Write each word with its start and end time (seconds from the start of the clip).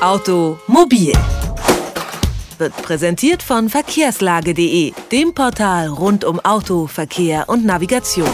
Automobil 0.00 1.12
wird 2.58 2.76
präsentiert 2.82 3.42
von 3.42 3.68
verkehrslage.de, 3.68 4.92
dem 5.10 5.34
Portal 5.34 5.88
rund 5.88 6.24
um 6.24 6.40
Auto, 6.40 6.86
Verkehr 6.86 7.48
und 7.48 7.64
Navigation. 7.64 8.28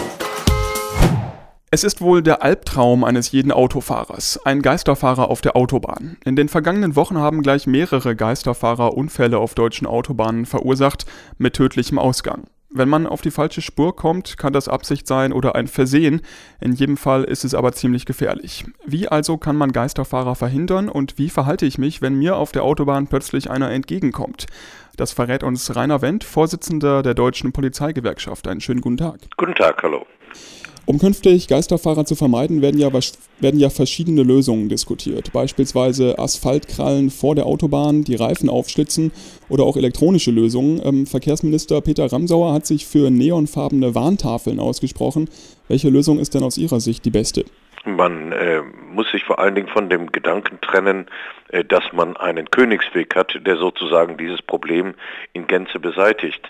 Es 1.71 1.83
ist 1.83 2.01
wohl 2.01 2.21
der 2.21 2.43
Albtraum 2.43 3.03
eines 3.03 3.31
jeden 3.31 3.51
Autofahrers, 3.51 4.39
ein 4.45 4.61
Geisterfahrer 4.61 5.29
auf 5.29 5.41
der 5.41 5.55
Autobahn. 5.55 6.17
In 6.23 6.35
den 6.35 6.49
vergangenen 6.49 6.95
Wochen 6.95 7.17
haben 7.17 7.41
gleich 7.41 7.67
mehrere 7.67 8.15
Geisterfahrer 8.15 8.93
Unfälle 8.93 9.37
auf 9.39 9.53
deutschen 9.53 9.87
Autobahnen 9.87 10.45
verursacht, 10.45 11.05
mit 11.37 11.55
tödlichem 11.55 11.99
Ausgang. 11.99 12.47
Wenn 12.77 12.89
man 12.89 13.07
auf 13.07 13.21
die 13.21 13.31
falsche 13.31 13.61
Spur 13.61 13.95
kommt, 13.95 14.37
kann 14.37 14.53
das 14.53 14.67
Absicht 14.67 15.07
sein 15.07 15.33
oder 15.33 15.55
ein 15.55 15.67
Versehen. 15.67 16.21
In 16.61 16.73
jedem 16.73 16.95
Fall 16.95 17.23
ist 17.23 17.43
es 17.43 17.55
aber 17.55 17.71
ziemlich 17.71 18.05
gefährlich. 18.05 18.65
Wie 18.85 19.07
also 19.07 19.37
kann 19.37 19.55
man 19.55 19.71
Geisterfahrer 19.71 20.35
verhindern 20.35 20.87
und 20.87 21.17
wie 21.17 21.29
verhalte 21.29 21.65
ich 21.65 21.79
mich, 21.79 22.03
wenn 22.03 22.13
mir 22.19 22.35
auf 22.35 22.51
der 22.51 22.63
Autobahn 22.63 23.07
plötzlich 23.07 23.49
einer 23.49 23.71
entgegenkommt? 23.71 24.45
Das 24.95 25.11
verrät 25.11 25.41
uns 25.41 25.75
Rainer 25.75 26.03
Wendt, 26.03 26.23
Vorsitzender 26.23 27.01
der 27.01 27.15
Deutschen 27.15 27.51
Polizeigewerkschaft. 27.51 28.47
Einen 28.47 28.61
schönen 28.61 28.81
guten 28.81 28.97
Tag. 28.97 29.21
Guten 29.37 29.55
Tag, 29.55 29.81
hallo. 29.81 30.05
Um 30.89 30.99
künftig 30.99 31.49
Geisterfahrer 31.49 32.05
zu 32.05 32.15
vermeiden, 32.15 32.61
werden 32.61 32.79
ja, 32.79 32.87
werden 33.41 33.59
ja 33.59 33.69
verschiedene 33.69 34.23
Lösungen 34.23 34.69
diskutiert. 34.69 35.33
Beispielsweise 35.33 36.17
Asphaltkrallen 36.17 37.09
vor 37.09 37.35
der 37.35 37.45
Autobahn, 37.45 38.05
die 38.05 38.15
Reifen 38.15 38.49
aufschlitzen 38.49 39.11
oder 39.49 39.65
auch 39.65 39.75
elektronische 39.75 40.31
Lösungen. 40.31 40.81
Ähm, 40.81 41.05
Verkehrsminister 41.05 41.81
Peter 41.81 42.09
Ramsauer 42.09 42.53
hat 42.53 42.65
sich 42.65 42.87
für 42.87 43.11
neonfarbene 43.11 43.95
Warntafeln 43.95 44.61
ausgesprochen. 44.61 45.29
Welche 45.67 45.89
Lösung 45.89 46.19
ist 46.19 46.35
denn 46.35 46.43
aus 46.43 46.57
Ihrer 46.57 46.79
Sicht 46.79 47.03
die 47.03 47.11
beste? 47.11 47.43
Man 47.83 48.31
äh, 48.31 48.61
muss 48.93 49.11
sich 49.11 49.25
vor 49.25 49.39
allen 49.39 49.55
Dingen 49.55 49.67
von 49.67 49.89
dem 49.89 50.13
Gedanken 50.13 50.61
trennen, 50.61 51.07
äh, 51.49 51.65
dass 51.65 51.83
man 51.91 52.15
einen 52.15 52.49
Königsweg 52.49 53.13
hat, 53.13 53.37
der 53.45 53.57
sozusagen 53.57 54.15
dieses 54.15 54.41
Problem 54.41 54.93
in 55.33 55.47
Gänze 55.47 55.81
beseitigt. 55.81 56.49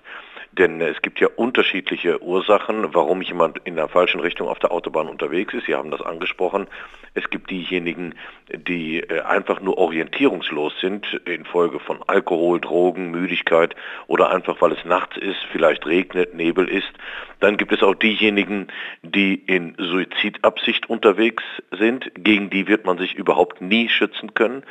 Denn 0.51 0.81
es 0.81 1.01
gibt 1.01 1.19
ja 1.19 1.27
unterschiedliche 1.35 2.21
Ursachen, 2.23 2.93
warum 2.93 3.21
jemand 3.21 3.59
in 3.65 3.75
der 3.75 3.87
falschen 3.87 4.19
Richtung 4.19 4.47
auf 4.47 4.59
der 4.59 4.71
Autobahn 4.71 5.07
unterwegs 5.07 5.53
ist. 5.53 5.65
Sie 5.65 5.75
haben 5.75 5.91
das 5.91 6.01
angesprochen. 6.01 6.67
Es 7.13 7.29
gibt 7.29 7.49
diejenigen, 7.49 8.15
die 8.51 8.99
äh, 8.99 9.21
einfach 9.21 9.59
nur 9.59 9.77
orientierungslos 9.77 10.73
sind 10.79 11.05
infolge 11.25 11.79
von 11.79 11.99
Alkohol, 12.07 12.61
Drogen, 12.61 13.11
Müdigkeit 13.11 13.75
oder 14.07 14.29
einfach 14.31 14.61
weil 14.61 14.71
es 14.71 14.85
nachts 14.85 15.17
ist, 15.17 15.39
vielleicht 15.51 15.85
regnet, 15.85 16.33
Nebel 16.35 16.67
ist. 16.67 16.91
Dann 17.39 17.57
gibt 17.57 17.71
es 17.71 17.83
auch 17.83 17.95
diejenigen, 17.95 18.67
die 19.03 19.35
in 19.35 19.75
Suizidabsicht 19.77 20.89
unterwegs 20.89 21.43
sind. 21.71 22.11
Gegen 22.15 22.49
die 22.49 22.67
wird 22.67 22.85
man 22.85 22.97
sich 22.97 23.15
überhaupt 23.15 23.61
nie 23.61 23.89
schützen 23.89 24.33
können. 24.33 24.63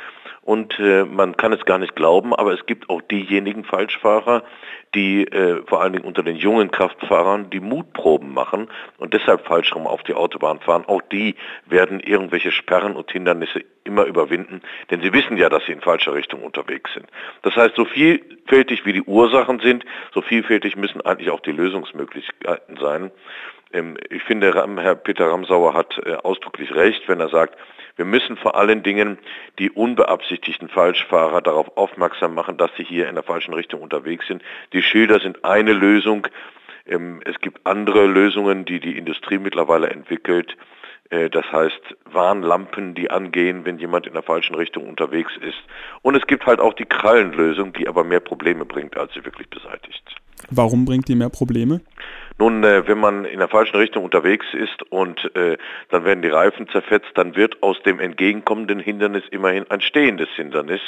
Und 0.47 0.79
äh, 0.79 1.03
man 1.03 1.35
kann 1.35 1.51
es 1.51 1.65
gar 1.65 1.77
nicht 1.77 1.93
glauben, 1.93 2.33
aber 2.33 2.53
es 2.53 2.65
gibt 2.65 2.89
auch 2.89 3.01
diejenigen 3.01 3.65
Falschfahrer, 3.65 4.43
die 4.95 5.27
äh, 5.27 5.61
vor 5.67 5.81
allen 5.81 5.91
Dingen 5.91 6.05
unter 6.05 6.23
den 6.23 6.37
jungen 6.37 6.71
Kraftfahrern 6.71 7.49
die 7.49 7.59
Mutproben 7.59 8.33
machen 8.33 8.69
und 8.97 9.13
deshalb 9.13 9.45
falsch 9.45 9.75
rum 9.75 9.85
auf 9.85 10.03
die 10.03 10.13
Autobahn 10.13 10.61
fahren. 10.61 10.85
Auch 10.87 11.01
die 11.01 11.35
werden 11.65 11.99
irgendwelche 11.99 12.53
Sperren 12.53 12.95
und 12.95 13.11
Hindernisse 13.11 13.59
immer 13.83 14.05
überwinden, 14.05 14.61
denn 14.89 15.01
sie 15.01 15.11
wissen 15.11 15.35
ja, 15.35 15.49
dass 15.49 15.65
sie 15.65 15.73
in 15.73 15.81
falscher 15.81 16.13
Richtung 16.13 16.43
unterwegs 16.43 16.93
sind. 16.93 17.07
Das 17.41 17.53
heißt, 17.57 17.75
so 17.75 17.83
vielfältig 17.83 18.85
wie 18.85 18.93
die 18.93 19.03
Ursachen 19.03 19.59
sind, 19.59 19.83
so 20.13 20.21
vielfältig 20.21 20.77
müssen 20.77 21.01
eigentlich 21.01 21.29
auch 21.29 21.41
die 21.41 21.51
Lösungsmöglichkeiten 21.51 22.77
sein. 22.77 23.11
Ähm, 23.73 23.97
ich 24.09 24.23
finde, 24.23 24.53
Herr 24.53 24.95
Peter 24.95 25.29
Ramsauer 25.29 25.73
hat 25.73 25.99
äh, 26.05 26.13
ausdrücklich 26.13 26.73
recht, 26.73 27.03
wenn 27.09 27.19
er 27.19 27.27
sagt, 27.27 27.57
wir 27.97 28.05
müssen 28.05 28.37
vor 28.37 28.55
allen 28.55 28.83
Dingen 28.83 29.17
die 29.59 29.71
unbeabsichtigten 29.71 30.69
Falschfahrer 30.69 31.41
darauf 31.41 31.75
aufmerksam 31.75 32.33
machen, 32.33 32.57
dass 32.57 32.71
sie 32.77 32.83
hier 32.83 33.09
in 33.09 33.15
der 33.15 33.23
falschen 33.23 33.53
Richtung 33.53 33.81
unterwegs 33.81 34.27
sind. 34.27 34.41
Die 34.71 34.81
Schilder 34.81 35.19
sind 35.19 35.43
eine 35.43 35.73
Lösung. 35.73 36.27
Ähm, 36.85 37.21
es 37.25 37.39
gibt 37.41 37.65
andere 37.65 38.05
Lösungen, 38.05 38.65
die 38.65 38.79
die 38.79 38.97
Industrie 38.97 39.39
mittlerweile 39.39 39.89
entwickelt. 39.89 40.55
Äh, 41.09 41.29
das 41.29 41.51
heißt 41.51 41.95
Warnlampen, 42.05 42.93
die 42.93 43.09
angehen, 43.09 43.65
wenn 43.65 43.79
jemand 43.79 44.07
in 44.07 44.13
der 44.13 44.23
falschen 44.23 44.55
Richtung 44.55 44.87
unterwegs 44.87 45.33
ist. 45.41 45.57
Und 46.01 46.15
es 46.15 46.25
gibt 46.27 46.45
halt 46.45 46.59
auch 46.59 46.73
die 46.73 46.85
Krallenlösung, 46.85 47.73
die 47.73 47.87
aber 47.87 48.03
mehr 48.03 48.19
Probleme 48.19 48.65
bringt, 48.65 48.95
als 48.95 49.13
sie 49.13 49.25
wirklich 49.25 49.49
beseitigt. 49.49 50.03
Warum 50.49 50.85
bringt 50.85 51.07
die 51.07 51.15
mehr 51.15 51.29
Probleme? 51.29 51.81
Nun, 52.39 52.63
äh, 52.63 52.87
wenn 52.87 52.99
man 52.99 53.25
in 53.25 53.39
der 53.39 53.47
falschen 53.47 53.77
Richtung 53.77 54.03
unterwegs 54.03 54.45
ist 54.53 54.83
und 54.91 55.35
äh, 55.35 55.57
dann 55.89 56.05
werden 56.05 56.21
die 56.21 56.29
Reifen 56.29 56.67
zerfetzt, 56.69 57.11
dann 57.15 57.35
wird 57.35 57.63
aus 57.63 57.81
dem 57.83 57.99
entgegenkommenden 57.99 58.79
Hindernis 58.79 59.23
immerhin 59.31 59.69
ein 59.69 59.81
stehendes 59.81 60.29
Hindernis. 60.35 60.81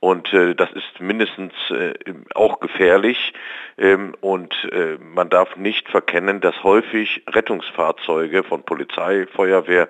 Und 0.00 0.32
äh, 0.32 0.54
das 0.54 0.70
ist 0.72 1.00
mindestens 1.00 1.52
äh, 1.70 1.92
auch 2.34 2.58
gefährlich. 2.60 3.32
Ähm, 3.78 4.14
und 4.20 4.52
äh, 4.72 4.96
man 4.98 5.28
darf 5.28 5.56
nicht 5.56 5.88
verkennen, 5.88 6.40
dass 6.40 6.64
häufig 6.64 7.22
Rettungsfahrzeuge 7.28 8.42
von 8.42 8.62
Polizei, 8.62 9.26
Feuerwehr 9.26 9.88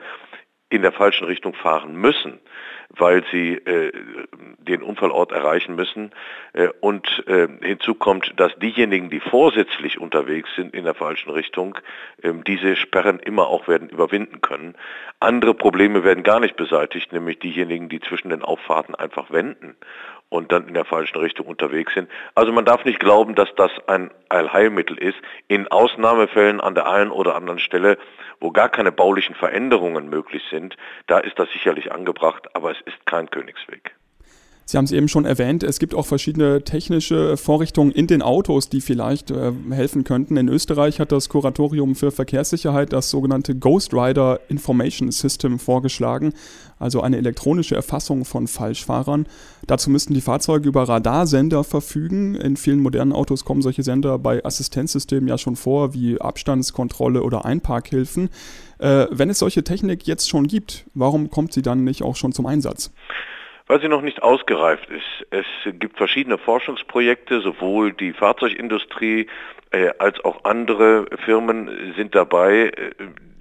in 0.70 0.82
der 0.82 0.92
falschen 0.92 1.26
Richtung 1.26 1.52
fahren 1.52 1.96
müssen, 1.96 2.38
weil 2.90 3.24
sie 3.30 3.54
äh, 3.54 3.92
den 4.58 4.82
Unfallort 4.82 5.32
erreichen 5.32 5.74
müssen. 5.74 6.12
Äh, 6.52 6.68
und 6.80 7.24
äh, 7.26 7.48
hinzu 7.60 7.94
kommt, 7.94 8.32
dass 8.36 8.56
diejenigen, 8.58 9.10
die 9.10 9.20
vorsätzlich 9.20 10.00
unterwegs 10.00 10.48
sind 10.54 10.72
in 10.72 10.84
der 10.84 10.94
falschen 10.94 11.30
Richtung, 11.30 11.76
äh, 12.22 12.32
diese 12.46 12.76
Sperren 12.76 13.18
immer 13.18 13.48
auch 13.48 13.68
werden 13.68 13.88
überwinden 13.88 14.40
können. 14.40 14.76
Andere 15.18 15.54
Probleme 15.54 16.04
werden 16.04 16.22
gar 16.22 16.40
nicht 16.40 16.56
beseitigt, 16.56 17.12
nämlich 17.12 17.40
diejenigen, 17.40 17.88
die 17.88 18.00
zwischen 18.00 18.30
den 18.30 18.42
Auffahrten 18.42 18.94
einfach 18.94 19.30
wenden 19.30 19.76
und 20.30 20.52
dann 20.52 20.66
in 20.66 20.74
der 20.74 20.86
falschen 20.86 21.18
Richtung 21.18 21.46
unterwegs 21.46 21.92
sind. 21.92 22.08
Also 22.34 22.52
man 22.52 22.64
darf 22.64 22.84
nicht 22.86 23.00
glauben, 23.00 23.34
dass 23.34 23.48
das 23.56 23.70
ein 23.86 24.10
Allheilmittel 24.30 24.96
ist. 24.96 25.18
In 25.48 25.68
Ausnahmefällen 25.68 26.60
an 26.60 26.74
der 26.74 26.88
einen 26.88 27.10
oder 27.10 27.34
anderen 27.34 27.58
Stelle, 27.58 27.98
wo 28.40 28.50
gar 28.50 28.70
keine 28.70 28.92
baulichen 28.92 29.34
Veränderungen 29.34 30.08
möglich 30.08 30.42
sind, 30.50 30.76
da 31.06 31.18
ist 31.18 31.38
das 31.38 31.50
sicherlich 31.52 31.92
angebracht, 31.92 32.48
aber 32.54 32.70
es 32.70 32.80
ist 32.86 33.04
kein 33.04 33.28
Königsweg. 33.28 33.94
Sie 34.70 34.76
haben 34.76 34.84
es 34.84 34.92
eben 34.92 35.08
schon 35.08 35.24
erwähnt, 35.24 35.64
es 35.64 35.80
gibt 35.80 35.96
auch 35.96 36.06
verschiedene 36.06 36.62
technische 36.62 37.36
Vorrichtungen 37.36 37.90
in 37.90 38.06
den 38.06 38.22
Autos, 38.22 38.68
die 38.68 38.80
vielleicht 38.80 39.32
äh, 39.32 39.50
helfen 39.72 40.04
könnten. 40.04 40.36
In 40.36 40.48
Österreich 40.48 41.00
hat 41.00 41.10
das 41.10 41.28
Kuratorium 41.28 41.96
für 41.96 42.12
Verkehrssicherheit 42.12 42.92
das 42.92 43.10
sogenannte 43.10 43.56
Ghost 43.56 43.92
Rider 43.92 44.38
Information 44.48 45.10
System 45.10 45.58
vorgeschlagen, 45.58 46.34
also 46.78 47.00
eine 47.00 47.16
elektronische 47.16 47.74
Erfassung 47.74 48.24
von 48.24 48.46
Falschfahrern. 48.46 49.26
Dazu 49.66 49.90
müssten 49.90 50.14
die 50.14 50.20
Fahrzeuge 50.20 50.68
über 50.68 50.88
Radarsender 50.88 51.64
verfügen. 51.64 52.36
In 52.36 52.56
vielen 52.56 52.78
modernen 52.78 53.12
Autos 53.12 53.44
kommen 53.44 53.62
solche 53.62 53.82
Sender 53.82 54.20
bei 54.20 54.44
Assistenzsystemen 54.44 55.26
ja 55.26 55.36
schon 55.36 55.56
vor, 55.56 55.94
wie 55.94 56.20
Abstandskontrolle 56.20 57.24
oder 57.24 57.44
Einparkhilfen. 57.44 58.28
Äh, 58.78 59.08
wenn 59.10 59.30
es 59.30 59.40
solche 59.40 59.64
Technik 59.64 60.06
jetzt 60.06 60.28
schon 60.28 60.46
gibt, 60.46 60.84
warum 60.94 61.28
kommt 61.28 61.52
sie 61.52 61.62
dann 61.62 61.82
nicht 61.82 62.04
auch 62.04 62.14
schon 62.14 62.30
zum 62.30 62.46
Einsatz? 62.46 62.92
Weil 63.70 63.80
sie 63.80 63.86
noch 63.86 64.02
nicht 64.02 64.20
ausgereift 64.24 64.88
ist. 64.90 65.26
Es 65.30 65.46
gibt 65.78 65.96
verschiedene 65.96 66.38
Forschungsprojekte, 66.38 67.40
sowohl 67.40 67.92
die 67.92 68.12
Fahrzeugindustrie 68.12 69.28
äh, 69.70 69.90
als 69.96 70.18
auch 70.24 70.42
andere 70.42 71.06
Firmen 71.24 71.94
sind 71.96 72.16
dabei, 72.16 72.72
äh, 72.74 72.90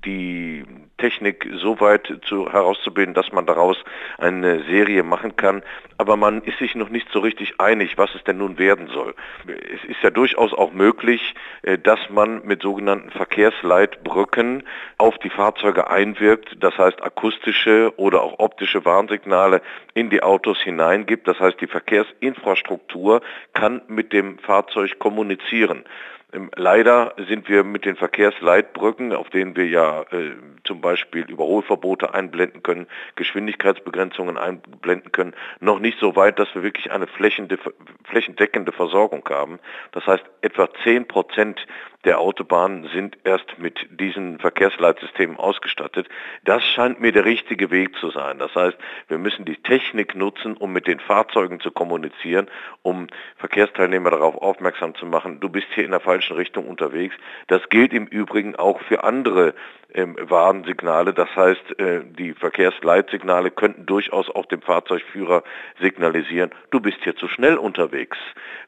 die 0.06 0.63
Technik 0.99 1.49
so 1.55 1.79
weit 1.79 2.19
zu, 2.25 2.51
herauszubilden, 2.51 3.13
dass 3.13 3.31
man 3.31 3.45
daraus 3.45 3.77
eine 4.17 4.63
Serie 4.65 5.03
machen 5.03 5.35
kann. 5.35 5.63
Aber 5.97 6.15
man 6.15 6.41
ist 6.43 6.59
sich 6.59 6.75
noch 6.75 6.89
nicht 6.89 7.07
so 7.11 7.19
richtig 7.19 7.59
einig, 7.59 7.97
was 7.97 8.13
es 8.15 8.23
denn 8.23 8.37
nun 8.37 8.57
werden 8.57 8.87
soll. 8.87 9.15
Es 9.47 9.83
ist 9.89 10.01
ja 10.01 10.11
durchaus 10.11 10.53
auch 10.53 10.71
möglich, 10.71 11.33
äh, 11.63 11.77
dass 11.77 11.99
man 12.09 12.45
mit 12.45 12.61
sogenannten 12.61 13.09
Verkehrsleitbrücken 13.09 14.63
auf 14.97 15.17
die 15.17 15.29
Fahrzeuge 15.29 15.89
einwirkt, 15.89 16.57
das 16.59 16.77
heißt 16.77 17.01
akustische 17.03 17.93
oder 17.97 18.21
auch 18.21 18.39
optische 18.39 18.85
Warnsignale 18.85 19.61
in 19.93 20.09
die 20.09 20.23
Autos 20.23 20.59
hineingibt. 20.61 21.28
Das 21.28 21.40
heißt, 21.40 21.59
die 21.59 21.67
Verkehrsinfrastruktur 21.67 23.22
kann 23.53 23.81
mit 23.87 24.13
dem 24.13 24.40
Fahrzeug 24.40 24.99
kommunizieren. 24.99 25.84
Ähm, 26.31 26.52
leider 26.55 27.14
sind 27.28 27.49
wir 27.49 27.64
mit 27.64 27.85
den 27.85 27.96
Verkehrsleitbrücken, 27.96 29.14
auf 29.14 29.29
denen 29.29 29.55
wir 29.55 29.67
ja 29.67 30.02
äh, 30.11 30.35
zum 30.64 30.81
Beispiel 30.81 31.23
Überholverbote 31.29 32.14
einblenden 32.14 32.61
können, 32.64 32.87
Geschwindigkeitsbegrenzungen 33.16 34.37
einblenden 34.37 35.11
können, 35.11 35.34
noch 35.59 35.79
nicht 35.79 35.99
so 35.99 36.16
weit, 36.16 36.37
dass 36.40 36.53
wir 36.53 36.64
wirklich 36.64 36.91
eine 36.91 37.08
flächendeckende 37.08 38.72
Versorgung 38.72 39.28
haben. 39.29 39.59
Das 39.91 40.05
heißt, 40.05 40.23
etwa 40.41 40.70
10 40.84 41.08
Prozent 41.08 41.66
der 42.05 42.19
Autobahnen 42.19 42.90
sind 42.93 43.17
erst 43.25 43.59
mit 43.59 43.87
diesen 43.91 44.40
Verkehrsleitsystemen 44.40 45.35
ausgestattet. 45.35 46.07
Das 46.46 46.63
scheint 46.63 47.01
mir 47.01 47.11
der 47.11 47.25
richtige 47.25 47.72
Weg 47.72 47.97
zu 47.97 48.09
sein. 48.09 48.40
Das 48.40 48.55
heißt, 48.55 48.78
wir 49.09 49.17
müssen 49.17 49.43
die 49.43 49.57
Technik 49.57 50.16
nutzen, 50.16 50.55
um 50.55 50.72
mit 50.72 50.87
den 50.87 51.01
Fahrzeugen 51.01 51.59
zu 51.59 51.72
kommunizieren, 51.72 52.47
um 52.84 53.07
Verkehrsteilnehmer 53.37 54.11
darauf 54.11 54.35
aufmerksam 54.41 54.96
zu 54.96 55.05
machen, 55.05 55.41
du 55.41 55.49
bist 55.49 55.67
hier 55.75 55.84
in 55.84 55.91
der 55.91 55.99
falschen 55.99 56.37
Richtung 56.37 56.67
unterwegs. 56.67 57.16
Das 57.47 57.67
gilt 57.69 57.91
im 57.91 58.05
Übrigen 58.07 58.55
auch 58.55 58.79
für 58.81 59.03
andere 59.03 59.53
ähm, 59.93 60.16
Warnsignale. 60.22 61.13
Das 61.13 61.35
heißt, 61.35 61.79
äh, 61.79 62.02
die 62.05 62.34
Verkehrsleitsignale 62.34 63.49
könnten 63.49 63.87
durchaus 63.87 64.29
auch 64.29 64.45
dem 64.45 64.61
Fahrzeugführer 64.61 65.43
signalisieren, 65.81 66.52
du 66.69 66.79
bist 66.79 66.99
hier 67.03 67.16
zu 67.16 67.28
schnell 67.28 67.57
unterwegs. 67.57 68.17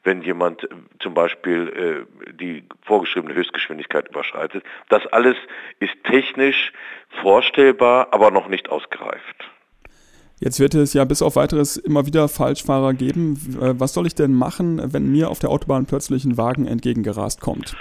Wenn 0.02 0.22
jemand 0.22 0.64
äh, 0.64 0.68
zum 0.98 1.14
Beispiel 1.14 2.06
äh, 2.26 2.32
die 2.32 2.64
vorgeschriebene 2.82 3.21
Höchstgeschwindigkeit 3.28 4.08
überschreitet. 4.08 4.64
Das 4.88 5.06
alles 5.08 5.36
ist 5.80 5.92
technisch 6.04 6.72
vorstellbar, 7.22 8.08
aber 8.10 8.30
noch 8.30 8.48
nicht 8.48 8.70
ausgereift. 8.70 9.36
Jetzt 10.40 10.58
wird 10.58 10.74
es 10.74 10.92
ja 10.92 11.04
bis 11.04 11.22
auf 11.22 11.36
weiteres 11.36 11.76
immer 11.76 12.04
wieder 12.04 12.28
Falschfahrer 12.28 12.94
geben. 12.94 13.34
Äh, 13.60 13.78
was 13.78 13.94
soll 13.94 14.08
ich 14.08 14.16
denn 14.16 14.34
machen, 14.34 14.92
wenn 14.92 15.12
mir 15.12 15.30
auf 15.30 15.38
der 15.38 15.50
Autobahn 15.50 15.86
plötzlich 15.86 16.24
ein 16.24 16.36
Wagen 16.36 16.66
entgegengerast 16.66 17.40
kommt? 17.40 17.76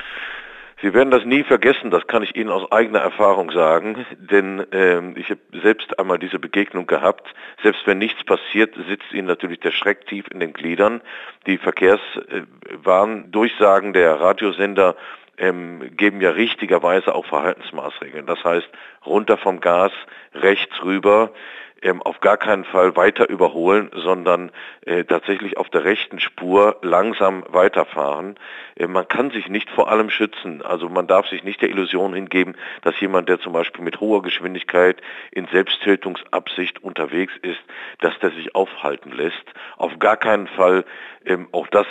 Sie 0.82 0.94
werden 0.96 1.12
das 1.12 1.26
nie 1.26 1.44
vergessen, 1.44 1.92
das 1.92 2.08
kann 2.08 2.24
ich 2.24 2.36
Ihnen 2.36 2.50
aus 2.50 2.72
eigener 2.72 2.98
Erfahrung 3.00 3.52
sagen, 3.52 4.04
denn 4.18 4.66
ähm, 4.72 5.14
ich 5.16 5.30
habe 5.30 5.40
selbst 5.62 6.00
einmal 6.00 6.18
diese 6.18 6.40
Begegnung 6.40 6.88
gehabt. 6.88 7.32
Selbst 7.62 7.86
wenn 7.86 8.00
nichts 8.00 8.24
passiert, 8.24 8.74
sitzt 8.88 9.14
Ihnen 9.14 9.28
natürlich 9.28 9.60
der 9.60 9.70
Schreck 9.72 10.08
tief 10.08 10.26
in 10.32 10.40
den 10.40 10.54
Gliedern. 10.54 11.02
Die 11.46 11.60
Verkehrswarndurchsagen 11.60 13.94
der 13.94 14.20
Radiosender 14.20 14.96
ähm, 15.42 15.98
geben 15.98 16.22
ja 16.22 16.30
richtigerweise 16.30 17.14
auch 17.16 17.26
Verhaltensmaßregeln. 17.26 18.28
Das 18.28 18.44
heißt, 18.44 18.70
runter 19.06 19.38
vom 19.38 19.60
Gas, 19.60 19.92
rechts 20.34 20.84
rüber, 20.84 21.34
ähm, 21.82 22.02
auf 22.02 22.20
gar 22.20 22.38
keinen 22.38 22.64
Fall 22.64 22.96
weiter 22.96 23.30
überholen, 23.30 23.90
sondern 23.94 24.52
äh, 24.86 25.04
tatsächlich 25.04 25.58
auf 25.58 25.70
der 25.70 25.84
rechten 25.84 26.20
Spur 26.20 26.78
langsam 26.82 27.44
weiterfahren. 27.50 28.38
Äh, 28.76 28.88
man 28.88 29.08
kann 29.08 29.32
sich 29.32 29.48
nicht 29.50 29.70
vor 29.70 29.92
allem 29.92 30.10
schützen. 30.10 30.62
Also 30.62 30.90
man 30.90 31.08
darf 31.08 31.28
sich 31.28 31.44
nicht 31.44 31.62
der 31.62 31.70
Illusion 31.70 32.14
hingeben, 32.14 32.56
dass 32.82 33.00
jemand, 33.00 33.30
der 33.30 33.40
zum 33.40 33.54
Beispiel 33.54 33.84
mit 33.84 34.00
hoher 34.00 34.22
Geschwindigkeit 34.22 35.02
in 35.32 35.48
Selbsttötungsabsicht 35.48 36.84
unterwegs 36.84 37.34
ist, 37.42 37.62
dass 38.00 38.18
der 38.20 38.32
sich 38.32 38.56
aufhalten 38.56 39.12
lässt. 39.12 39.46
Auf 39.78 39.98
gar 40.00 40.18
keinen 40.18 40.48
Fall 40.48 40.86
ähm, 41.24 41.48
auch 41.52 41.68
das 41.68 41.86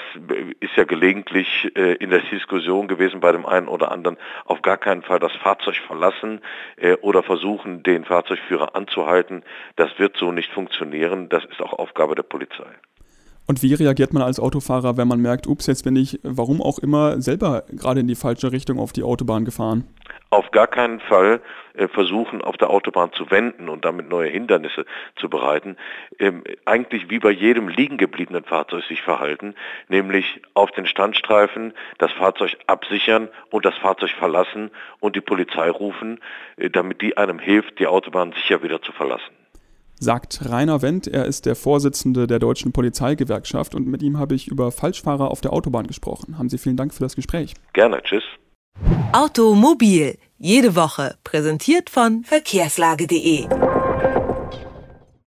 ist 0.58 0.74
ja 0.76 0.84
gelegentlich 0.84 1.70
äh, 1.76 1.94
in 1.94 2.10
der 2.10 2.20
Diskussion 2.20 2.88
gewesen 2.88 3.20
bei 3.20 3.30
dem 3.30 3.46
einen 3.46 3.68
oder 3.68 3.92
anderen. 3.92 4.16
Auf 4.44 4.60
gar 4.62 4.76
keinen 4.76 5.02
Fall 5.02 5.20
das 5.20 5.32
Fahrzeug 5.36 5.76
verlassen 5.86 6.40
äh, 6.76 6.94
oder 6.94 7.22
versuchen, 7.22 7.82
den 7.82 8.04
Fahrzeugführer 8.04 8.74
anzuhalten. 8.74 9.44
Das 9.80 9.98
wird 9.98 10.18
so 10.18 10.30
nicht 10.30 10.52
funktionieren. 10.52 11.30
Das 11.30 11.42
ist 11.46 11.58
auch 11.62 11.72
Aufgabe 11.72 12.14
der 12.14 12.22
Polizei. 12.22 12.68
Und 13.46 13.62
wie 13.62 13.72
reagiert 13.72 14.12
man 14.12 14.22
als 14.22 14.38
Autofahrer, 14.38 14.98
wenn 14.98 15.08
man 15.08 15.22
merkt, 15.22 15.46
ups, 15.46 15.68
jetzt 15.68 15.84
bin 15.84 15.96
ich, 15.96 16.20
warum 16.22 16.60
auch 16.60 16.78
immer, 16.78 17.18
selber 17.22 17.64
gerade 17.70 18.00
in 18.00 18.06
die 18.06 18.14
falsche 18.14 18.52
Richtung 18.52 18.78
auf 18.78 18.92
die 18.92 19.02
Autobahn 19.02 19.46
gefahren? 19.46 19.88
auf 20.30 20.52
gar 20.52 20.68
keinen 20.68 21.00
Fall 21.00 21.40
äh, 21.74 21.88
versuchen, 21.88 22.40
auf 22.40 22.56
der 22.56 22.70
Autobahn 22.70 23.12
zu 23.12 23.30
wenden 23.30 23.68
und 23.68 23.84
damit 23.84 24.08
neue 24.08 24.30
Hindernisse 24.30 24.86
zu 25.16 25.28
bereiten. 25.28 25.76
Ähm, 26.20 26.44
eigentlich 26.64 27.10
wie 27.10 27.18
bei 27.18 27.30
jedem 27.30 27.68
liegen 27.68 27.96
gebliebenen 27.96 28.44
Fahrzeug 28.44 28.84
sich 28.84 29.02
verhalten, 29.02 29.54
nämlich 29.88 30.40
auf 30.54 30.70
den 30.70 30.86
Standstreifen 30.86 31.74
das 31.98 32.12
Fahrzeug 32.12 32.56
absichern 32.68 33.28
und 33.50 33.64
das 33.64 33.76
Fahrzeug 33.76 34.10
verlassen 34.10 34.70
und 35.00 35.16
die 35.16 35.20
Polizei 35.20 35.68
rufen, 35.68 36.20
äh, 36.56 36.70
damit 36.70 37.02
die 37.02 37.16
einem 37.16 37.40
hilft, 37.40 37.80
die 37.80 37.88
Autobahn 37.88 38.32
sicher 38.32 38.62
wieder 38.62 38.80
zu 38.80 38.92
verlassen 38.92 39.39
sagt 40.00 40.40
Rainer 40.50 40.82
Wendt. 40.82 41.06
Er 41.06 41.26
ist 41.26 41.46
der 41.46 41.54
Vorsitzende 41.54 42.26
der 42.26 42.40
Deutschen 42.40 42.72
Polizeigewerkschaft 42.72 43.74
und 43.74 43.86
mit 43.86 44.02
ihm 44.02 44.18
habe 44.18 44.34
ich 44.34 44.48
über 44.48 44.72
Falschfahrer 44.72 45.30
auf 45.30 45.40
der 45.40 45.52
Autobahn 45.52 45.86
gesprochen. 45.86 46.38
Haben 46.38 46.48
Sie 46.48 46.58
vielen 46.58 46.76
Dank 46.76 46.92
für 46.92 47.04
das 47.04 47.14
Gespräch. 47.14 47.54
Gerne, 47.72 48.02
tschüss. 48.02 48.24
Automobil, 49.12 50.16
jede 50.38 50.74
Woche, 50.74 51.16
präsentiert 51.22 51.90
von 51.90 52.24
verkehrslage.de. 52.24 53.46